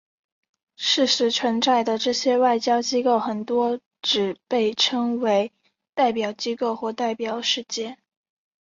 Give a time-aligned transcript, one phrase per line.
[0.77, 5.51] 事实存在的这些外交机构很多是只被称为
[5.93, 7.99] 代表机构或代表使节。